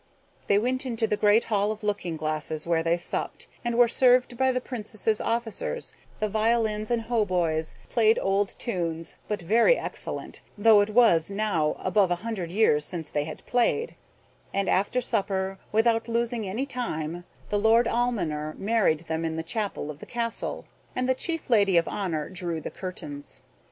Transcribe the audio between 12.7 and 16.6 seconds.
since they had played; and after supper, without losing